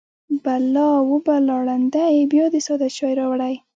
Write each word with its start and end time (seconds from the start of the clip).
_بلا! 0.43 0.89
وه 1.09 1.17
بلا! 1.27 1.55
ړنده 1.65 2.05
يې! 2.15 2.23
بيا 2.31 2.45
دې 2.53 2.61
ساده 2.67 2.87
چای 2.97 3.13
راوړی. 3.19 3.55